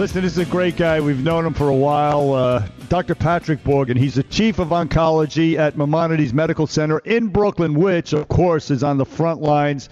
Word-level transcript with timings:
Listen, 0.00 0.22
this 0.22 0.32
is 0.32 0.38
a 0.38 0.50
great 0.50 0.78
guy. 0.78 0.98
We've 0.98 1.22
known 1.22 1.44
him 1.44 1.52
for 1.52 1.68
a 1.68 1.74
while. 1.74 2.32
Uh, 2.32 2.66
Dr. 2.88 3.14
Patrick 3.14 3.62
Borgen. 3.62 3.98
He's 3.98 4.14
the 4.14 4.22
chief 4.22 4.58
of 4.58 4.68
oncology 4.68 5.58
at 5.58 5.76
Maimonides 5.76 6.32
Medical 6.32 6.66
Center 6.66 7.00
in 7.00 7.26
Brooklyn, 7.26 7.74
which, 7.74 8.14
of 8.14 8.26
course, 8.28 8.70
is 8.70 8.82
on 8.82 8.96
the 8.96 9.04
front 9.04 9.42
lines 9.42 9.90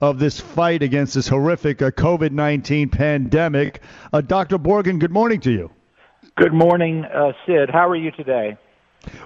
of 0.00 0.18
this 0.18 0.40
fight 0.40 0.82
against 0.82 1.12
this 1.12 1.28
horrific 1.28 1.82
uh, 1.82 1.90
COVID 1.90 2.30
19 2.30 2.88
pandemic. 2.88 3.82
Uh, 4.14 4.22
Dr. 4.22 4.56
Borgen, 4.56 4.98
good 4.98 5.12
morning 5.12 5.40
to 5.40 5.50
you. 5.50 5.70
Good 6.36 6.54
morning, 6.54 7.04
uh, 7.04 7.32
Sid. 7.44 7.68
How 7.68 7.86
are 7.86 7.96
you 7.96 8.12
today? 8.12 8.56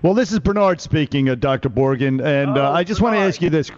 Well, 0.03 0.15
this 0.15 0.33
is 0.33 0.41
Bernard 0.41 0.81
speaking, 0.81 1.29
uh, 1.29 1.37
Dr. 1.37 1.71
Borgen, 1.71 2.21
and 2.21 2.59
uh, 2.59 2.71
Oh, 2.71 2.73
I 2.73 2.83
just 2.83 3.01
want 3.01 3.15
to 3.15 3.21
ask 3.21 3.41
you 3.41 3.51
this. 3.51 3.71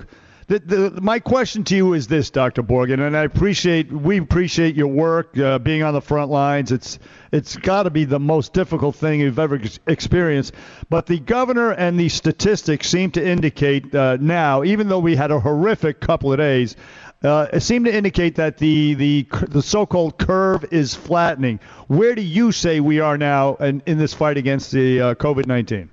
The, 0.48 0.60
the, 0.60 1.00
my 1.00 1.18
question 1.18 1.64
to 1.64 1.74
you 1.74 1.94
is 1.94 2.06
this, 2.06 2.30
Dr. 2.30 2.62
Borgen, 2.62 3.04
and 3.04 3.16
I 3.16 3.24
appreciate 3.24 3.90
we 3.90 4.18
appreciate 4.18 4.76
your 4.76 4.86
work, 4.86 5.36
uh, 5.36 5.58
being 5.58 5.82
on 5.82 5.92
the 5.92 6.00
front 6.00 6.30
lines. 6.30 6.70
It's 6.70 7.00
it's 7.32 7.56
got 7.56 7.82
to 7.82 7.90
be 7.90 8.04
the 8.04 8.20
most 8.20 8.52
difficult 8.52 8.94
thing 8.94 9.18
you've 9.18 9.40
ever 9.40 9.60
experienced. 9.88 10.54
But 10.88 11.06
the 11.06 11.18
governor 11.18 11.72
and 11.72 11.98
the 11.98 12.08
statistics 12.08 12.88
seem 12.88 13.10
to 13.12 13.28
indicate 13.28 13.92
uh, 13.92 14.18
now, 14.20 14.62
even 14.62 14.88
though 14.88 15.00
we 15.00 15.16
had 15.16 15.32
a 15.32 15.40
horrific 15.40 15.98
couple 16.00 16.32
of 16.32 16.38
days, 16.38 16.76
uh, 17.24 17.48
it 17.52 17.62
seemed 17.64 17.86
to 17.86 17.94
indicate 17.94 18.36
that 18.36 18.56
the 18.58 18.94
the 18.94 19.26
the 19.48 19.62
so-called 19.62 20.16
curve 20.16 20.64
is 20.70 20.94
flattening. 20.94 21.58
Where 21.88 22.14
do 22.14 22.22
you 22.22 22.52
say 22.52 22.78
we 22.78 23.00
are 23.00 23.18
now 23.18 23.56
in, 23.56 23.82
in 23.84 23.98
this 23.98 24.14
fight 24.14 24.36
against 24.36 24.70
the 24.70 25.00
uh, 25.00 25.14
COVID-19? 25.16 25.88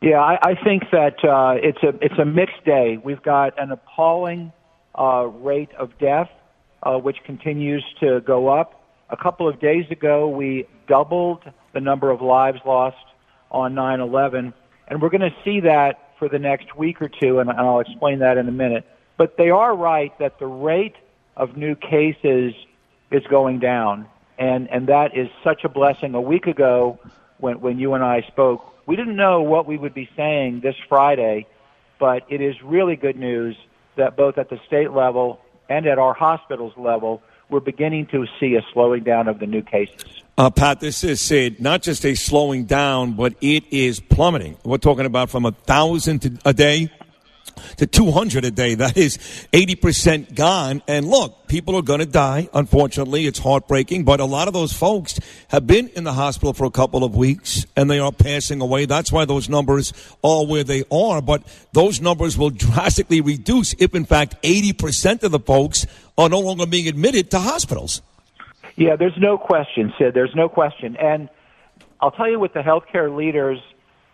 Yeah, 0.00 0.20
I, 0.20 0.38
I 0.42 0.54
think 0.64 0.84
that 0.92 1.24
uh, 1.24 1.54
it's 1.56 1.82
a 1.82 1.88
it's 2.04 2.18
a 2.18 2.24
mixed 2.24 2.64
day. 2.64 2.98
We've 3.02 3.22
got 3.22 3.60
an 3.60 3.70
appalling 3.70 4.52
uh, 4.98 5.28
rate 5.32 5.72
of 5.78 5.96
death, 5.98 6.30
uh, 6.82 6.98
which 6.98 7.18
continues 7.24 7.84
to 8.00 8.20
go 8.20 8.48
up. 8.48 8.82
A 9.10 9.16
couple 9.16 9.48
of 9.48 9.60
days 9.60 9.84
ago, 9.90 10.28
we 10.28 10.66
doubled 10.88 11.44
the 11.72 11.80
number 11.80 12.10
of 12.10 12.20
lives 12.20 12.60
lost 12.64 12.96
on 13.50 13.74
9/11, 13.74 14.52
and 14.88 15.02
we're 15.02 15.10
going 15.10 15.20
to 15.20 15.34
see 15.44 15.60
that 15.60 16.14
for 16.18 16.28
the 16.28 16.38
next 16.38 16.76
week 16.76 17.00
or 17.00 17.08
two, 17.08 17.38
and 17.38 17.50
I'll 17.50 17.80
explain 17.80 18.20
that 18.20 18.38
in 18.38 18.48
a 18.48 18.52
minute. 18.52 18.84
But 19.16 19.36
they 19.36 19.50
are 19.50 19.74
right 19.74 20.16
that 20.18 20.38
the 20.38 20.46
rate 20.46 20.96
of 21.36 21.56
new 21.56 21.74
cases 21.74 22.54
is 23.10 23.22
going 23.28 23.60
down, 23.60 24.08
and 24.38 24.68
and 24.70 24.88
that 24.88 25.16
is 25.16 25.28
such 25.44 25.64
a 25.64 25.68
blessing. 25.68 26.14
A 26.14 26.20
week 26.20 26.46
ago, 26.46 26.98
when 27.38 27.60
when 27.60 27.78
you 27.78 27.94
and 27.94 28.02
I 28.02 28.22
spoke, 28.22 28.75
we 28.86 28.96
didn't 28.96 29.16
know 29.16 29.42
what 29.42 29.66
we 29.66 29.76
would 29.76 29.94
be 29.94 30.08
saying 30.16 30.60
this 30.60 30.76
Friday, 30.88 31.46
but 31.98 32.24
it 32.28 32.40
is 32.40 32.54
really 32.62 32.96
good 32.96 33.16
news 33.16 33.56
that 33.96 34.16
both 34.16 34.38
at 34.38 34.48
the 34.48 34.58
state 34.66 34.92
level 34.92 35.40
and 35.68 35.86
at 35.86 35.98
our 35.98 36.14
hospitals 36.14 36.72
level, 36.76 37.22
we're 37.48 37.60
beginning 37.60 38.06
to 38.06 38.26
see 38.40 38.54
a 38.54 38.62
slowing 38.72 39.02
down 39.02 39.28
of 39.28 39.38
the 39.38 39.46
new 39.46 39.62
cases. 39.62 40.04
Uh, 40.38 40.50
Pat, 40.50 40.80
this 40.80 41.02
is 41.02 41.20
Sid. 41.20 41.60
Not 41.60 41.82
just 41.82 42.04
a 42.04 42.14
slowing 42.14 42.64
down, 42.64 43.12
but 43.12 43.34
it 43.40 43.64
is 43.72 44.00
plummeting. 44.00 44.56
We're 44.64 44.78
talking 44.78 45.06
about 45.06 45.30
from 45.30 45.46
a 45.46 45.52
thousand 45.52 46.40
a 46.44 46.52
day 46.52 46.90
to 47.76 47.86
200 47.86 48.44
a 48.44 48.50
day. 48.50 48.74
That 48.74 48.96
is 48.96 49.18
80% 49.52 50.34
gone. 50.34 50.82
And 50.88 51.06
look, 51.06 51.48
people 51.48 51.76
are 51.76 51.82
going 51.82 52.00
to 52.00 52.06
die. 52.06 52.48
Unfortunately, 52.52 53.26
it's 53.26 53.38
heartbreaking, 53.38 54.04
but 54.04 54.20
a 54.20 54.24
lot 54.24 54.48
of 54.48 54.54
those 54.54 54.72
folks 54.72 55.18
have 55.48 55.66
been 55.66 55.88
in 55.88 56.04
the 56.04 56.12
hospital 56.12 56.52
for 56.52 56.64
a 56.64 56.70
couple 56.70 57.04
of 57.04 57.14
weeks 57.14 57.66
and 57.76 57.90
they 57.90 57.98
are 57.98 58.12
passing 58.12 58.60
away. 58.60 58.86
That's 58.86 59.12
why 59.12 59.24
those 59.24 59.48
numbers 59.48 59.92
are 60.22 60.46
where 60.46 60.64
they 60.64 60.84
are. 60.90 61.20
But 61.20 61.42
those 61.72 62.00
numbers 62.00 62.36
will 62.36 62.50
drastically 62.50 63.20
reduce 63.20 63.74
if, 63.74 63.94
in 63.94 64.04
fact, 64.04 64.40
80% 64.42 65.22
of 65.22 65.32
the 65.32 65.40
folks 65.40 65.86
are 66.18 66.28
no 66.28 66.40
longer 66.40 66.66
being 66.66 66.88
admitted 66.88 67.30
to 67.32 67.38
hospitals. 67.38 68.02
Yeah, 68.76 68.96
there's 68.96 69.16
no 69.16 69.38
question, 69.38 69.92
Sid. 69.98 70.12
There's 70.12 70.34
no 70.34 70.48
question. 70.48 70.96
And 70.96 71.30
I'll 72.00 72.10
tell 72.10 72.30
you 72.30 72.38
what 72.38 72.52
the 72.52 72.60
healthcare 72.60 73.14
leaders 73.14 73.58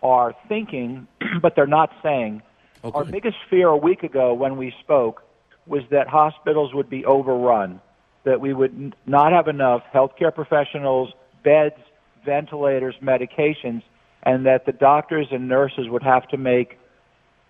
are 0.01 0.33
thinking, 0.47 1.07
but 1.41 1.55
they're 1.55 1.67
not 1.67 1.91
saying. 2.01 2.41
Our 2.83 3.05
biggest 3.05 3.37
fear 3.49 3.69
a 3.69 3.77
week 3.77 4.03
ago 4.03 4.33
when 4.33 4.57
we 4.57 4.73
spoke 4.81 5.23
was 5.65 5.83
that 5.91 6.09
hospitals 6.09 6.73
would 6.73 6.89
be 6.89 7.05
overrun, 7.05 7.79
that 8.25 8.41
we 8.41 8.53
would 8.53 8.93
not 9.05 9.31
have 9.31 9.47
enough 9.47 9.83
healthcare 9.93 10.35
professionals, 10.35 11.13
beds, 11.43 11.77
ventilators, 12.25 12.95
medications, 13.01 13.83
and 14.23 14.45
that 14.45 14.65
the 14.65 14.73
doctors 14.73 15.27
and 15.31 15.47
nurses 15.47 15.87
would 15.89 16.03
have 16.03 16.27
to 16.29 16.37
make 16.37 16.77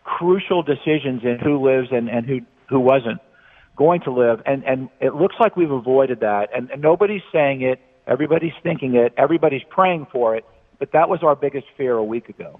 crucial 0.03 0.61
decisions 0.61 1.23
in 1.23 1.39
who 1.43 1.63
lives 1.65 1.87
and, 1.91 2.09
and 2.09 2.27
who, 2.27 2.39
who 2.69 2.79
wasn't 2.79 3.19
going 3.75 4.01
to 4.01 4.11
live. 4.11 4.39
And, 4.45 4.63
and 4.65 4.89
it 4.99 5.15
looks 5.15 5.35
like 5.39 5.55
we've 5.55 5.71
avoided 5.71 6.19
that. 6.19 6.49
And, 6.55 6.69
and 6.69 6.81
nobody's 6.81 7.23
saying 7.31 7.61
it. 7.61 7.79
Everybody's 8.05 8.53
thinking 8.61 8.95
it. 8.95 9.13
Everybody's 9.17 9.63
praying 9.69 10.07
for 10.11 10.35
it. 10.35 10.45
But 10.77 10.91
that 10.91 11.09
was 11.09 11.23
our 11.23 11.35
biggest 11.35 11.65
fear 11.75 11.93
a 11.93 12.03
week 12.03 12.29
ago. 12.29 12.59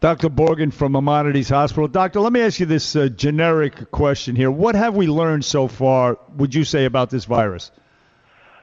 Dr. 0.00 0.30
Borgen 0.30 0.72
from 0.72 0.92
Maimonides 0.92 1.50
Hospital. 1.50 1.86
Doctor, 1.86 2.20
let 2.20 2.32
me 2.32 2.40
ask 2.40 2.58
you 2.58 2.64
this 2.64 2.96
uh, 2.96 3.08
generic 3.08 3.90
question 3.90 4.34
here. 4.34 4.50
What 4.50 4.74
have 4.74 4.96
we 4.96 5.06
learned 5.06 5.44
so 5.44 5.68
far, 5.68 6.16
would 6.36 6.54
you 6.54 6.64
say, 6.64 6.86
about 6.86 7.10
this 7.10 7.26
virus? 7.26 7.70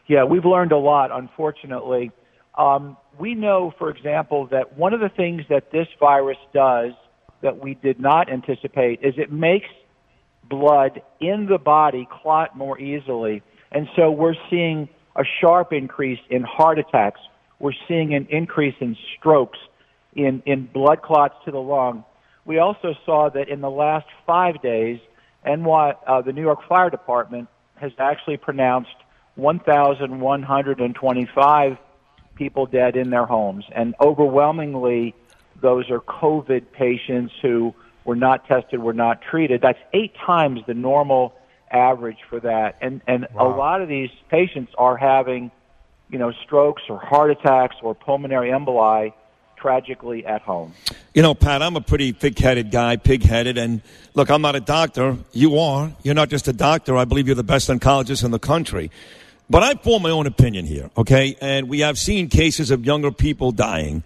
Yeah, 0.07 0.23
we've 0.23 0.45
learned 0.45 0.71
a 0.71 0.79
lot, 0.79 1.11
unfortunately. 1.11 2.11
Um, 2.57 2.97
we 3.19 3.35
know, 3.35 3.71
for 3.77 3.91
example, 3.91 4.47
that 4.47 4.77
one 4.79 4.95
of 4.95 4.99
the 4.99 5.09
things 5.09 5.43
that 5.49 5.71
this 5.71 5.87
virus 5.99 6.39
does 6.55 6.93
that 7.41 7.59
we 7.59 7.75
did 7.75 7.99
not 7.99 8.31
anticipate 8.31 9.01
is 9.03 9.13
it 9.17 9.31
makes 9.31 9.67
blood 10.49 11.03
in 11.19 11.45
the 11.45 11.59
body 11.59 12.07
clot 12.09 12.57
more 12.57 12.79
easily. 12.79 13.43
And 13.71 13.87
so 13.95 14.09
we're 14.09 14.33
seeing 14.49 14.89
a 15.15 15.23
sharp 15.39 15.71
increase 15.71 16.19
in 16.31 16.41
heart 16.41 16.79
attacks. 16.79 17.19
We're 17.59 17.73
seeing 17.87 18.15
an 18.15 18.25
increase 18.31 18.75
in 18.79 18.97
strokes, 19.19 19.59
in, 20.13 20.43
in 20.45 20.65
blood 20.65 21.01
clots 21.01 21.35
to 21.45 21.51
the 21.51 21.61
lung. 21.61 22.03
We 22.45 22.59
also 22.59 22.93
saw 23.05 23.29
that 23.29 23.47
in 23.49 23.61
the 23.61 23.69
last 23.69 24.07
five 24.25 24.61
days, 24.61 24.99
NY, 25.45 25.93
uh, 26.07 26.21
the 26.21 26.33
New 26.33 26.41
York 26.41 26.67
Fire 26.67 26.89
Department 26.89 27.47
has 27.75 27.91
actually 27.99 28.37
pronounced 28.37 28.95
1,125 29.35 31.77
people 32.35 32.65
dead 32.65 32.95
in 32.95 33.09
their 33.09 33.25
homes. 33.25 33.65
And 33.75 33.93
overwhelmingly, 33.99 35.13
those 35.61 35.89
are 35.89 35.99
COVID 35.99 36.71
patients 36.71 37.33
who 37.41 37.73
were 38.05 38.15
not 38.15 38.47
tested, 38.47 38.79
were 38.79 38.93
not 38.93 39.21
treated. 39.21 39.61
That's 39.61 39.79
eight 39.93 40.13
times 40.25 40.61
the 40.67 40.73
normal 40.73 41.35
average 41.69 42.19
for 42.29 42.39
that. 42.39 42.77
And, 42.81 43.01
and 43.07 43.27
a 43.37 43.43
lot 43.43 43.81
of 43.81 43.89
these 43.89 44.09
patients 44.29 44.71
are 44.77 44.95
having, 44.95 45.51
you 46.09 46.17
know, 46.17 46.31
strokes 46.45 46.83
or 46.89 46.97
heart 46.99 47.31
attacks 47.31 47.75
or 47.81 47.93
pulmonary 47.93 48.49
emboli 48.49 49.11
tragically 49.67 50.25
at 50.25 50.41
home. 50.43 50.73
You 51.13 51.21
know, 51.21 51.33
Pat, 51.33 51.61
I'm 51.61 51.75
a 51.75 51.81
pretty 51.81 52.13
thick-headed 52.13 52.71
guy, 52.71 52.95
pig-headed, 52.95 53.57
and 53.57 53.81
look, 54.13 54.29
I'm 54.29 54.41
not 54.41 54.55
a 54.55 54.61
doctor. 54.61 55.17
You 55.33 55.59
are. 55.59 55.91
You're 56.03 56.15
not 56.15 56.29
just 56.29 56.47
a 56.47 56.53
doctor. 56.53 56.95
I 56.95 57.03
believe 57.03 57.27
you're 57.27 57.35
the 57.35 57.43
best 57.43 57.67
oncologist 57.67 58.23
in 58.23 58.31
the 58.31 58.39
country. 58.39 58.89
But 59.49 59.63
I 59.63 59.73
form 59.75 60.03
my 60.03 60.09
own 60.09 60.25
opinion 60.25 60.65
here, 60.65 60.89
okay? 60.95 61.35
And 61.41 61.67
we 61.67 61.81
have 61.81 61.97
seen 61.97 62.29
cases 62.29 62.71
of 62.71 62.85
younger 62.85 63.11
people 63.11 63.51
dying, 63.51 64.03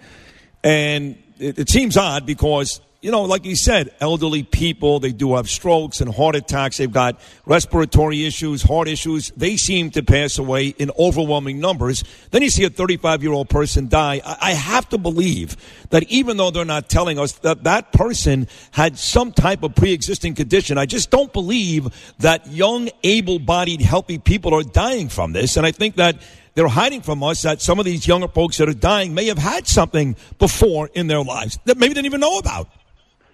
and 0.63 1.16
it, 1.38 1.59
it 1.59 1.69
seems 1.69 1.95
odd 1.95 2.25
because 2.25 2.81
you 3.01 3.09
know, 3.09 3.23
like 3.23 3.45
you 3.45 3.56
said, 3.56 3.91
elderly 4.00 4.44
people, 4.44 5.00
they 5.00 5.12
do 5.12 5.35
have 5.35 5.50
strokes 5.50 6.01
and 6.01 6.13
heart 6.13 6.35
attacks. 6.35 6.78
They've 6.78 6.91
got 6.91 7.19
respiratory 7.47 8.28
issues, 8.28 8.62
heart 8.62 8.88
issues. 8.88 9.31
They 9.35 9.57
seem 9.57 9.89
to 9.91 10.03
pass 10.03 10.38
away 10.38 10.67
in 10.67 10.91
overwhelming 11.00 11.59
numbers. 11.59 12.03
Then 12.29 12.44
you 12.44 12.51
see 12.51 12.63
a 12.63 12.69
35 12.69 13.23
year 13.23 13.31
old 13.31 13.50
person 13.50 13.88
die. 13.88 14.22
I, 14.23 14.51
have 14.53 14.88
to 14.90 15.00
believe 15.00 15.57
that 15.90 16.03
even 16.11 16.38
though 16.38 16.51
they're 16.51 16.63
not 16.63 16.90
telling 16.90 17.17
us 17.17 17.31
that 17.40 17.63
that 17.63 17.91
person 17.91 18.47
had 18.69 19.00
some 19.00 19.31
type 19.31 19.63
of 19.63 19.73
pre 19.73 19.94
existing 19.94 20.35
condition, 20.35 20.78
I 20.78 20.85
just 20.85 21.09
don't 21.09 21.34
believe 21.34 21.88
that 22.19 22.45
young, 22.51 22.90
able 23.01 23.40
bodied, 23.40 23.81
healthy 23.81 24.19
people 24.19 24.53
are 24.53 24.61
dying 24.61 25.09
from 25.09 25.34
this. 25.34 25.57
And 25.57 25.66
I 25.66 25.72
think 25.72 25.95
that 25.95 26.22
they're 26.53 26.67
hiding 26.67 27.01
from 27.01 27.23
us 27.23 27.41
that 27.41 27.61
some 27.61 27.79
of 27.79 27.85
these 27.85 28.08
younger 28.08 28.28
folks 28.28 28.58
that 28.58 28.70
are 28.70 28.73
dying 28.73 29.16
may 29.16 29.25
have 29.25 29.40
had 29.40 29.67
something 29.67 30.16
before 30.37 30.90
in 30.93 31.08
their 31.08 31.23
lives 31.23 31.58
that 31.66 31.78
maybe 31.78 31.96
they 31.96 32.02
didn't 32.02 32.05
even 32.05 32.20
know 32.20 32.37
about. 32.37 32.70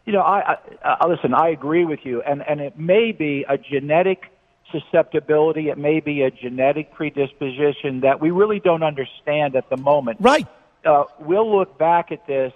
You 0.08 0.14
know, 0.14 0.22
I, 0.22 0.56
I 0.84 0.98
uh, 1.02 1.08
listen. 1.10 1.34
I 1.34 1.50
agree 1.50 1.84
with 1.84 2.00
you, 2.04 2.22
and 2.22 2.42
and 2.48 2.62
it 2.62 2.80
may 2.80 3.12
be 3.12 3.46
a 3.48 3.58
genetic 3.58 4.32
susceptibility. 4.72 5.68
It 5.68 5.78
may 5.78 6.00
be 6.00 6.22
a 6.22 6.32
genetic 6.32 6.94
predisposition 6.94 8.00
that 8.02 8.22
we 8.22 8.32
really 8.32 8.62
don't 8.62 8.84
understand 8.84 9.58
at 9.58 9.70
the 9.70 9.76
moment. 9.76 10.20
Right. 10.22 10.48
Uh, 10.86 11.04
we'll 11.20 11.54
look 11.54 11.78
back 11.78 12.14
at 12.14 12.26
this 12.26 12.54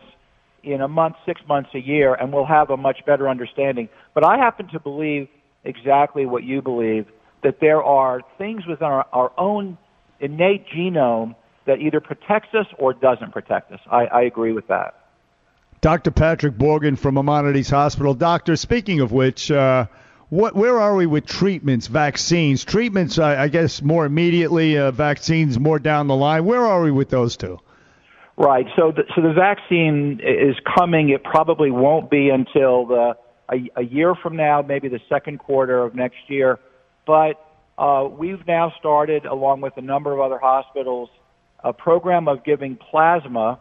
in 0.64 0.80
a 0.80 0.88
month, 0.88 1.18
six 1.26 1.42
months, 1.46 1.72
a 1.74 1.80
year, 1.80 2.14
and 2.14 2.32
we'll 2.32 2.46
have 2.46 2.70
a 2.70 2.78
much 2.78 3.06
better 3.06 3.28
understanding. 3.28 3.90
But 4.14 4.24
I 4.26 4.38
happen 4.38 4.70
to 4.70 4.80
believe 4.80 5.28
exactly 5.66 6.26
what 6.26 6.44
you 6.44 6.62
believe 6.62 7.06
that 7.44 7.60
there 7.60 7.84
are 7.84 8.22
things 8.38 8.66
within 8.66 8.88
our, 8.88 9.06
our 9.12 9.34
own 9.38 9.78
innate 10.22 10.68
genome 10.70 11.36
that 11.66 11.82
either 11.82 12.00
protects 12.00 12.54
us 12.54 12.68
or 12.78 12.94
doesn't 12.94 13.34
protect 13.34 13.74
us. 13.74 13.82
I, 13.92 14.06
I 14.06 14.22
agree 14.22 14.54
with 14.54 14.68
that. 14.68 15.01
Dr. 15.82 16.12
Patrick 16.12 16.54
Borgen 16.60 16.96
from 16.96 17.16
Maimonides 17.16 17.72
Hospital. 17.72 18.14
Doctor, 18.14 18.56
speaking 18.56 19.00
of 19.00 19.12
which, 19.12 19.50
uh, 19.50 19.88
what, 20.30 20.56
where 20.56 20.80
are 20.80 20.96
we 20.96 21.08
with 21.08 21.26
treatments, 21.26 21.88
vaccines? 21.88 22.64
Treatments, 22.64 23.18
I, 23.18 23.44
I 23.44 23.48
guess, 23.48 23.82
more 23.82 24.06
immediately. 24.06 24.78
Uh, 24.78 24.92
vaccines 24.92 25.60
more 25.60 25.80
down 25.80 26.06
the 26.06 26.16
line. 26.16 26.46
Where 26.46 26.64
are 26.64 26.84
we 26.84 26.92
with 26.92 27.10
those 27.10 27.36
two? 27.36 27.60
Right. 28.38 28.68
So, 28.78 28.92
the, 28.92 29.06
so 29.16 29.24
the 29.24 29.34
vaccine 29.34 30.22
is 30.24 30.56
coming. 30.78 31.10
It 31.10 31.24
probably 31.24 31.72
won't 31.72 32.12
be 32.12 32.30
until 32.30 32.86
the 32.86 33.16
a, 33.52 33.82
a 33.82 33.84
year 33.84 34.14
from 34.14 34.36
now, 34.36 34.62
maybe 34.62 34.88
the 34.88 35.02
second 35.10 35.40
quarter 35.40 35.82
of 35.82 35.96
next 35.96 36.30
year. 36.30 36.60
But 37.08 37.44
uh, 37.80 38.08
we've 38.08 38.46
now 38.46 38.72
started, 38.78 39.26
along 39.26 39.62
with 39.62 39.76
a 39.78 39.82
number 39.82 40.14
of 40.14 40.20
other 40.20 40.38
hospitals, 40.38 41.10
a 41.64 41.74
program 41.74 42.28
of 42.28 42.44
giving 42.44 42.78
plasma 42.78 43.60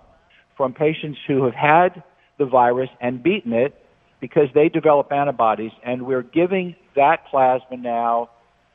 from 0.59 0.75
patients 0.75 1.19
who 1.27 1.45
have 1.45 1.55
had 1.55 2.03
the 2.41 2.47
virus 2.47 2.91
and 3.01 3.23
beaten 3.23 3.53
it 3.53 3.81
because 4.19 4.49
they 4.55 4.69
develop 4.69 5.13
antibodies, 5.13 5.73
and 5.85 6.03
we're 6.07 6.23
giving 6.23 6.75
that 6.97 7.27
plasma 7.27 7.77
now 7.77 8.31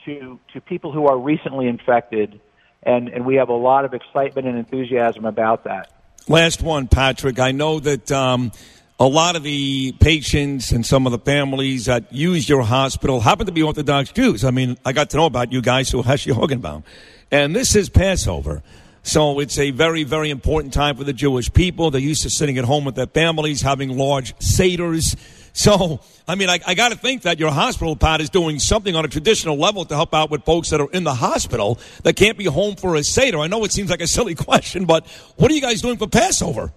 to 0.05 0.39
to 0.53 0.61
people 0.61 0.91
who 0.91 1.07
are 1.07 1.17
recently 1.17 1.67
infected, 1.67 2.39
and 2.83 3.09
and 3.09 3.25
we 3.25 3.35
have 3.35 3.49
a 3.49 3.53
lot 3.53 3.83
of 3.83 3.93
excitement 3.93 4.47
and 4.47 4.57
enthusiasm 4.57 5.25
about 5.25 5.65
that. 5.65 5.91
Last 6.27 6.61
one, 6.61 6.87
Patrick. 6.87 7.39
I 7.39 7.51
know 7.51 7.79
that 7.79 8.11
um, 8.11 8.51
a 8.99 9.07
lot 9.07 9.35
of 9.35 9.43
the 9.43 9.91
patients 9.99 10.71
and 10.71 10.85
some 10.85 11.05
of 11.05 11.11
the 11.11 11.19
families 11.19 11.85
that 11.85 12.13
use 12.13 12.47
your 12.47 12.61
hospital 12.61 13.19
happen 13.19 13.47
to 13.47 13.51
be 13.51 13.61
Orthodox 13.61 14.11
Jews. 14.11 14.43
I 14.43 14.51
mean, 14.51 14.77
I 14.85 14.93
got 14.93 15.09
to 15.11 15.17
know 15.17 15.25
about 15.25 15.51
you 15.51 15.61
guys 15.61 15.89
who 15.91 16.01
Heshi 16.03 16.31
Hogenbaum. 16.33 16.83
And 17.31 17.55
this 17.55 17.75
is 17.75 17.89
Passover. 17.89 18.61
So 19.05 19.39
it's 19.39 19.59
a 19.59 19.69
very, 19.69 20.03
very 20.03 20.31
important 20.31 20.73
time 20.73 20.97
for 20.97 21.03
the 21.03 21.13
Jewish 21.13 21.53
people. 21.53 21.91
They're 21.91 22.01
used 22.01 22.23
to 22.23 22.29
sitting 22.31 22.57
at 22.57 22.65
home 22.65 22.85
with 22.85 22.95
their 22.95 23.05
families, 23.05 23.61
having 23.61 23.95
large 23.95 24.35
seders. 24.39 25.15
So, 25.53 26.01
I 26.27 26.33
mean, 26.33 26.49
I, 26.49 26.59
I 26.65 26.73
got 26.73 26.91
to 26.91 26.97
think 26.97 27.21
that 27.21 27.37
your 27.37 27.51
hospital, 27.51 27.95
Pat, 27.95 28.19
is 28.19 28.31
doing 28.31 28.57
something 28.57 28.95
on 28.95 29.05
a 29.05 29.07
traditional 29.07 29.57
level 29.57 29.85
to 29.85 29.95
help 29.95 30.15
out 30.15 30.31
with 30.31 30.43
folks 30.43 30.71
that 30.71 30.81
are 30.81 30.89
in 30.91 31.03
the 31.03 31.13
hospital 31.13 31.79
that 32.01 32.15
can't 32.15 32.35
be 32.35 32.45
home 32.45 32.75
for 32.77 32.95
a 32.95 33.03
Seder. 33.03 33.37
I 33.37 33.45
know 33.45 33.63
it 33.63 33.71
seems 33.71 33.91
like 33.91 34.01
a 34.01 34.07
silly 34.07 34.33
question, 34.35 34.85
but 34.85 35.05
what 35.35 35.51
are 35.51 35.53
you 35.53 35.61
guys 35.61 35.83
doing 35.83 35.97
for 35.97 36.07
Passover? 36.07 36.73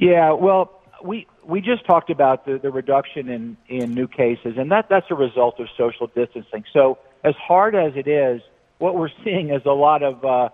Yeah, 0.00 0.32
well, 0.32 0.80
we 1.04 1.26
we 1.44 1.60
just 1.60 1.84
talked 1.84 2.08
about 2.08 2.46
the, 2.46 2.58
the 2.58 2.70
reduction 2.70 3.28
in, 3.28 3.58
in 3.68 3.92
new 3.92 4.08
cases, 4.08 4.54
and 4.56 4.72
that, 4.72 4.88
that's 4.88 5.06
a 5.10 5.14
result 5.14 5.60
of 5.60 5.68
social 5.76 6.06
distancing. 6.06 6.64
So, 6.72 6.98
as 7.24 7.34
hard 7.34 7.74
as 7.74 7.92
it 7.94 8.08
is, 8.08 8.40
what 8.78 8.96
we're 8.96 9.10
seeing 9.22 9.50
is 9.50 9.60
a 9.66 9.70
lot 9.70 10.02
of 10.02 10.24
uh, 10.24 10.48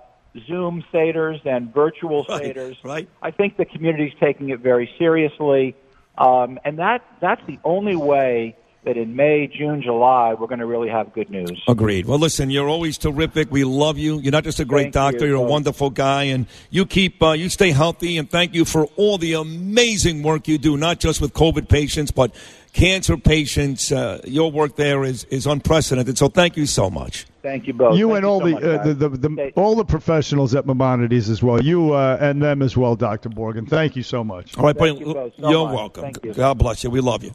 Zoom 0.47 0.85
Seders 0.93 1.45
and 1.47 1.73
virtual 1.73 2.25
Right, 2.29 2.55
Seders. 2.55 2.77
right. 2.85 3.09
I 3.23 3.31
think 3.31 3.57
the 3.57 3.65
community's 3.65 4.15
taking 4.21 4.51
it 4.51 4.61
very 4.61 4.91
seriously. 4.99 5.77
Um, 6.17 6.59
and 6.65 6.79
that 6.79 7.03
that's 7.21 7.45
the 7.47 7.59
only 7.65 7.97
way 7.97 8.57
that 8.85 8.97
in 8.97 9.17
May, 9.17 9.47
June, 9.47 9.83
July 9.83 10.35
we're 10.35 10.47
going 10.47 10.61
to 10.61 10.67
really 10.67 10.91
have 10.91 11.13
good 11.13 11.31
news. 11.31 11.63
Agreed. 11.67 12.07
Well, 12.07 12.19
listen, 12.19 12.51
you're 12.51 12.69
always 12.69 12.99
terrific. 12.99 13.51
We 13.51 13.65
love 13.65 13.99
you. 13.99 14.21
You're 14.21 14.33
not 14.33 14.45
just 14.45 14.61
a 14.61 14.65
great 14.65 14.93
Thank 14.93 14.95
doctor. 14.95 15.27
You're 15.27 15.37
a 15.37 15.43
wonderful 15.43 15.91
guy, 15.91 16.25
and 16.25 16.47
you 16.71 16.85
keep 16.87 17.23
uh, 17.23 17.33
you 17.33 17.49
stay 17.49 17.71
healthy. 17.71 18.19
And 18.19 18.31
thank 18.31 18.55
you 18.55 18.65
for 18.65 18.85
all 18.97 19.19
the 19.19 19.33
amazing 19.35 20.23
work 20.23 20.47
you 20.47 20.59
do, 20.59 20.77
not 20.77 21.01
just 21.01 21.21
with 21.21 21.33
COVID 21.33 21.69
patients, 21.69 22.11
but 22.11 22.35
cancer 22.75 23.17
patients. 23.17 23.91
Uh, 23.91 24.21
your 24.25 24.53
work 24.53 24.77
there 24.77 25.05
is 25.05 25.25
is 25.25 25.47
unprecedented. 25.47 26.19
So 26.19 26.29
thank 26.29 26.59
you 26.59 26.67
so 26.67 26.91
much. 26.91 27.27
Thank 27.43 27.67
you 27.67 27.73
both. 27.73 27.97
you 27.97 28.09
Thank 28.09 28.17
and 28.19 28.27
all 28.27 28.41
so 28.41 28.47
the, 28.47 28.53
much, 28.53 28.63
uh, 28.63 28.83
the, 28.85 28.95
the, 28.95 29.09
the 29.29 29.53
all 29.57 29.77
the 29.77 29.85
professionals 29.85 30.55
at 30.55 30.67
Maimonides 30.67 31.31
as 31.31 31.43
well. 31.43 31.63
You 31.63 31.95
uh, 31.95 32.19
and 32.21 32.43
them 32.43 32.61
as 32.61 32.77
well, 32.77 32.97
Dr. 32.97 33.31
Morgan. 33.31 33.67
Thank 33.67 33.97
you 33.97 34.03
so 34.03 34.23
much. 34.25 34.57
All 34.59 34.65
right, 34.65 34.77
Thank 34.77 34.99
buddy. 34.99 35.09
you 35.09 35.15
both 35.15 35.33
so 35.41 35.51
you're 35.51 35.67
much. 35.67 35.75
welcome. 35.75 36.03
Thank 36.03 36.25
you. 36.25 36.35
God 36.35 36.59
bless 36.59 36.85
you. 36.85 36.91
We 36.91 37.01
love 37.01 37.25
you. 37.25 37.33